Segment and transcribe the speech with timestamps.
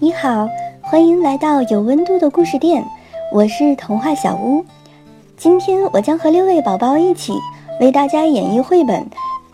[0.00, 0.48] 你好，
[0.80, 2.84] 欢迎来到有温度的故事店，
[3.32, 4.64] 我是童话小屋。
[5.36, 7.32] 今天我将和六位宝宝一起
[7.80, 9.02] 为大家演绎绘本《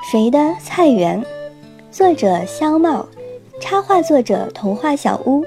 [0.02, 1.18] 谁的菜园》，
[1.90, 3.06] 作者肖茂，
[3.58, 5.42] 插画作者童话小屋，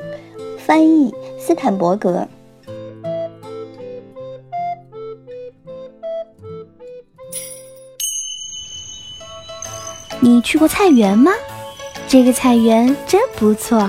[0.58, 2.28] 翻译斯坦伯格。
[10.20, 11.32] 你去过菜园吗？
[12.08, 13.88] 这个菜园真不错，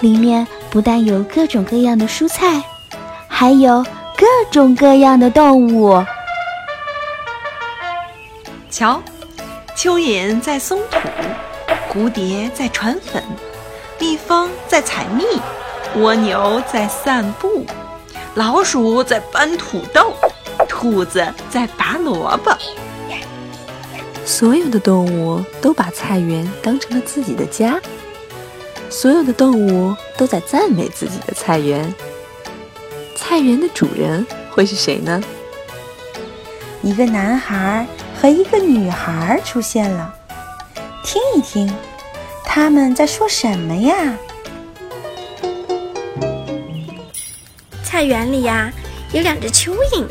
[0.00, 2.62] 里面不但有各种各样的蔬菜，
[3.28, 3.84] 还有
[4.16, 6.02] 各种各样的动物。
[8.70, 9.02] 瞧，
[9.76, 10.98] 蚯蚓在松土，
[11.92, 13.22] 蝴蝶在传粉，
[13.98, 15.24] 蜜蜂在采蜜，
[16.00, 17.66] 蜗牛在散步，
[18.34, 20.14] 老鼠在搬土豆，
[20.68, 22.56] 兔子在拔萝卜。
[24.24, 27.80] 所有的动物都把菜园当成了自己的家，
[28.90, 31.94] 所有的动物都在赞美自己的菜园。
[33.14, 35.22] 菜园的主人会是谁呢？
[36.82, 37.86] 一个男孩
[38.20, 40.12] 和一个女孩出现了，
[41.04, 41.72] 听一听，
[42.44, 44.16] 他们在说什么呀？
[47.84, 48.72] 菜园里呀，
[49.12, 50.04] 有两只蚯蚓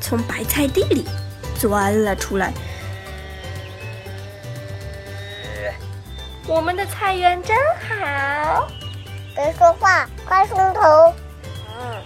[0.00, 1.04] 从白菜地里
[1.58, 2.54] 钻了出来。
[6.46, 7.56] 我们的菜园真
[7.88, 8.68] 好，
[9.34, 11.12] 别说话，快松头。
[11.68, 12.02] 嗯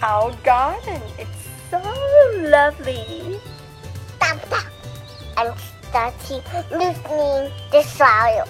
[0.00, 1.28] ，Our garden is
[1.70, 1.78] so
[2.48, 3.38] lovely.
[4.16, 4.64] Stop, stop.
[5.36, 5.52] I'm
[5.90, 8.46] starting loosening the soil.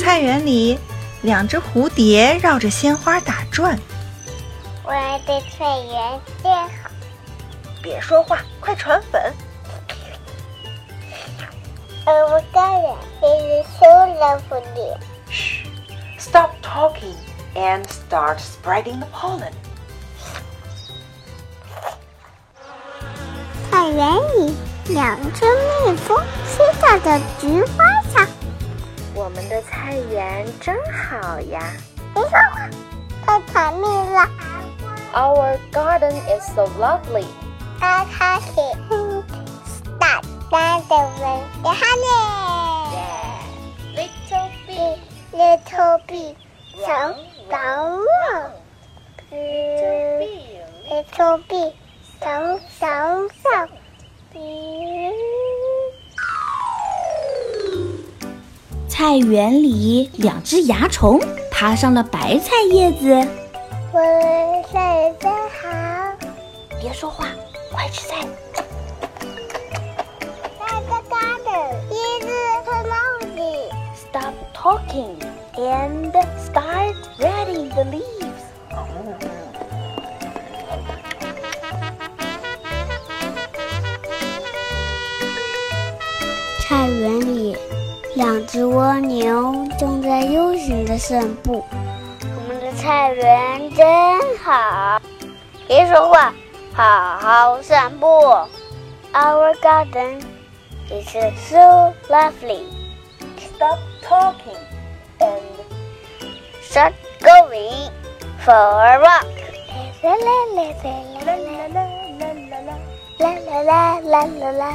[0.00, 0.78] 菜园里，
[1.20, 3.78] 两只蝴蝶绕着鲜花打转。
[4.82, 4.92] 我
[5.26, 6.90] 的菜园真好。
[7.82, 9.34] 别说话，快传粉。
[12.07, 13.87] Our garden is so
[14.19, 14.93] lovely.
[15.29, 15.65] Shh.
[16.17, 17.15] Stop talking
[17.55, 19.53] and start spreading the pollen.
[23.71, 24.55] 菜园里，
[24.89, 25.45] 两只
[25.85, 28.27] 蜜蜂飞到的菊花上。
[29.13, 31.61] 我们的菜园真好呀！
[32.13, 32.69] 别说话，
[33.25, 34.27] 快采蜜了。
[35.13, 37.25] Our garden is so lovely.
[37.79, 38.53] 刚开始
[40.50, 41.22] 三个人
[41.62, 42.96] 的 honey。
[43.94, 44.96] Little bee,
[45.32, 46.34] little bee，
[46.86, 46.88] 找
[47.50, 47.56] 找
[47.96, 48.02] 我。
[49.30, 50.56] Little bee,
[50.88, 51.72] little bee，
[58.88, 61.20] 菜园里，两只蚜虫
[61.50, 63.14] 爬上了白菜叶子。
[63.92, 64.00] 我
[64.72, 65.68] 菜真好。
[66.80, 67.26] 别说话，
[67.70, 68.16] 快吃菜。
[74.67, 75.15] talking
[75.57, 78.43] and start reading the leaves.
[86.61, 87.57] 菜园里，
[88.15, 91.63] 两只蜗牛正在悠闲的散步。
[92.21, 94.99] 我们的菜园真好，
[95.67, 96.33] 别说话，
[96.73, 98.07] 好好散步。
[99.13, 100.21] Our garden
[100.89, 101.07] is
[101.47, 102.76] so lovely.
[103.58, 104.54] Stop talking
[105.18, 105.42] and
[106.62, 107.90] start going
[108.44, 109.26] for a walk.
[110.00, 110.44] La la
[113.64, 114.72] la la la la.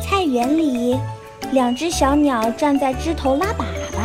[0.00, 0.98] 菜园里，
[1.52, 4.00] 两只小鸟站在枝头拉粑粑。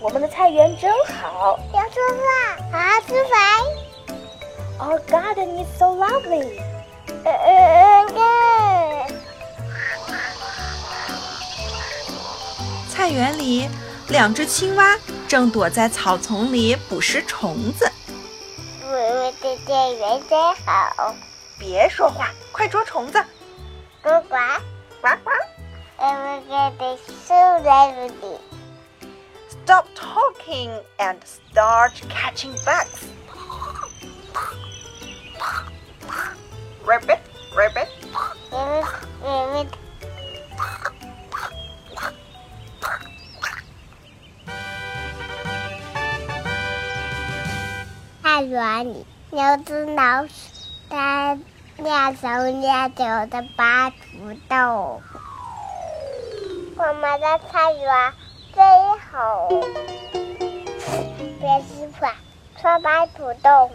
[0.00, 1.58] 我们的菜园真好。
[1.74, 3.85] 要吃饭，好好吃饭。
[4.79, 6.59] Our garden is so lovely.
[12.89, 13.69] 菜园里，
[14.09, 17.89] 两只青蛙正躲在草丛里捕食虫子。
[18.83, 21.15] 我们的菜园真好。
[21.59, 23.23] 别说话，快捉虫子！
[24.01, 24.35] 呱呱，
[24.99, 25.29] 呱呱
[25.99, 28.39] Our garden is so lovely.
[29.47, 33.05] ！Stop talking and start catching bugs.
[36.86, 37.18] rabbit,
[37.56, 37.88] rabbit.
[38.52, 39.66] rabbit.
[48.22, 48.84] 太，
[49.30, 50.30] 牛吃老鼠，
[50.88, 51.36] 它
[51.78, 53.96] 蹑手蹑脚的拔土
[54.48, 55.02] 豆。
[56.76, 58.12] 我们的菜园
[58.54, 58.62] 最
[59.10, 59.48] 好，
[61.40, 62.14] 别吃饭，
[62.56, 63.70] 吃拔土豆。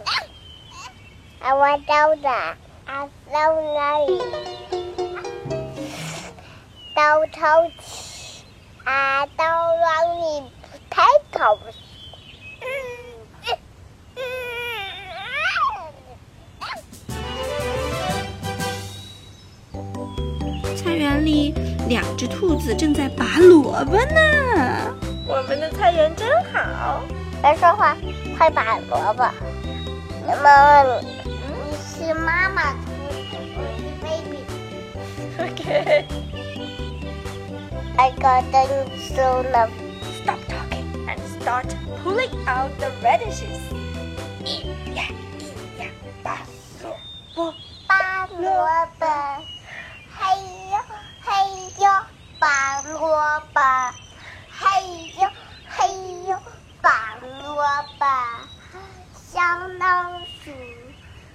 [1.40, 2.56] 啊、我叫的。
[2.84, 3.38] 啊，到
[3.74, 4.18] 哪里？
[6.94, 8.42] 到超市
[8.84, 10.42] 啊，到哪里？
[10.90, 11.72] 太高了。
[20.76, 21.54] 菜园里，
[21.88, 24.94] 两只兔子正在拔萝卜呢。
[25.26, 27.02] 我们的菜园真好。
[27.40, 27.96] 别说话，
[28.36, 29.24] 快拔萝卜。
[30.26, 30.84] 妈妈，
[32.02, 32.78] 你是妈妈兔
[33.30, 34.42] 子，我是 baby。
[35.38, 36.04] OK。
[37.96, 39.70] I got them so love.
[40.20, 41.68] Stop talking and start
[42.02, 43.60] pulling out the radishes.
[44.44, 44.66] 一
[44.96, 45.04] 呀
[45.38, 45.86] 一呀，
[46.24, 46.38] 拔
[46.82, 46.98] 萝
[47.36, 47.54] 卜。
[47.86, 48.66] 拔萝
[48.98, 49.06] 卜，
[50.10, 50.18] 嘿
[50.72, 50.74] 呦
[51.20, 51.30] 嘿
[51.78, 51.86] 呦，
[52.40, 53.60] 拔萝卜，
[54.50, 54.58] 嘿
[55.20, 55.30] 呦
[55.68, 55.86] 嘿
[56.28, 56.36] 呦，
[56.80, 57.62] 拔萝
[57.96, 58.04] 卜。
[59.14, 59.40] 小
[59.78, 60.50] 老鼠，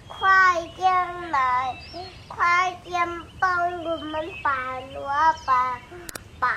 [0.07, 1.75] 快点来，
[2.47, 3.05] 快点
[3.41, 3.51] 帮
[3.83, 5.03] 我们拔萝
[5.45, 5.51] 卜，
[6.39, 6.47] 拔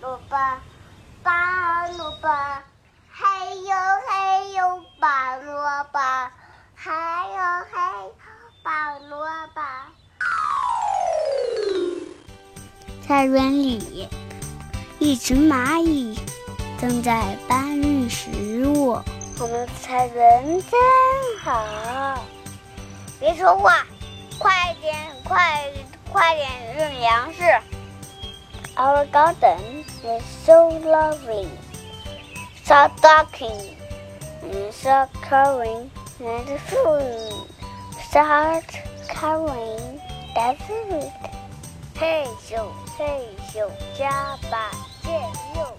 [0.00, 0.36] 萝卜，
[1.22, 2.28] 拔萝卜，
[3.12, 3.70] 嘿呦
[4.08, 6.00] 嘿呦，拔萝卜，
[6.74, 7.38] 嘿呦
[7.70, 7.80] 嘿。
[8.64, 9.62] 拔萝卜。
[13.06, 14.08] 菜园里，
[14.98, 16.18] 一只蚂蚁
[16.80, 19.00] 正在搬运食物。
[19.38, 20.80] 我们菜园真
[21.44, 22.24] 好。
[23.20, 23.86] 别说话，
[24.38, 24.94] 快点，
[25.24, 25.64] 快
[26.12, 27.42] 快点运粮食。
[28.76, 31.48] Our garden is so lovely.
[32.64, 33.76] Start talking
[34.42, 35.90] and start covering
[36.20, 37.46] and food.
[38.10, 38.64] Start
[39.08, 40.00] carrying
[40.34, 41.10] the food.
[41.98, 43.68] 嘿咻嘿咻，
[43.98, 44.70] 加把
[45.02, 45.12] 劲
[45.56, 45.77] 哟！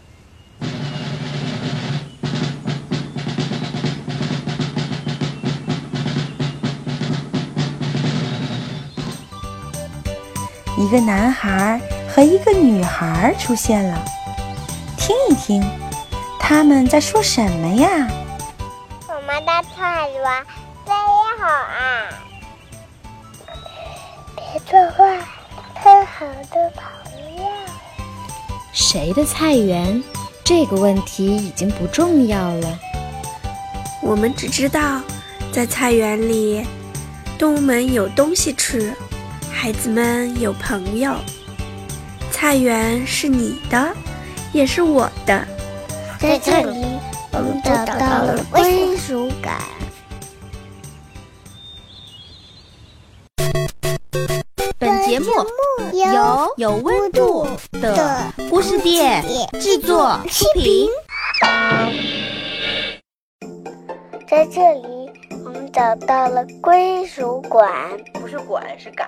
[10.79, 11.77] 一个男孩
[12.07, 14.01] 和一个女孩出现了，
[14.97, 15.61] 听一听，
[16.39, 18.07] 他们在说什么呀？
[19.09, 20.23] 我们的菜园
[20.85, 20.95] 真
[21.37, 22.07] 好啊！
[24.37, 25.05] 别说话，
[25.75, 27.43] 很好的朋友。
[28.71, 30.01] 谁的菜园？
[30.45, 32.79] 这个问题已经不重要了。
[34.01, 35.01] 我们只知道，
[35.51, 36.65] 在菜园里，
[37.37, 38.95] 动物们有东西吃，
[39.51, 41.13] 孩子们有朋友。
[42.31, 43.94] 菜园是你的，
[44.54, 45.46] 也是我的。
[46.19, 46.86] 在这里，
[47.34, 49.60] 我们找到了归属感。
[54.78, 55.28] 本节目
[55.94, 59.22] 由有温度的故事店
[59.60, 60.88] 制作出品。
[64.30, 64.99] 在这里，
[65.71, 67.71] 找到了归属馆。
[68.13, 69.07] 不是馆，是感，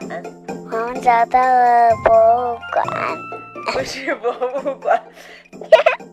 [0.72, 3.18] 我们找到了博物馆。
[3.74, 5.02] 不是博物馆，